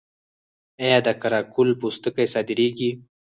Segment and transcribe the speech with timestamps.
[0.83, 2.91] آیا د قره قل پوستکي صادریږي؟